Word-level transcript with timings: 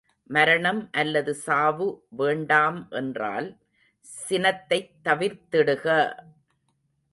மரணம் 0.29 0.89
அல்லது 0.91 1.33
சாவு 1.35 1.87
வேண்டாம் 2.11 2.87
என்றால் 2.91 3.49
சினத்தைத் 4.05 4.91
தவிர்த்திடுக! 5.05 5.87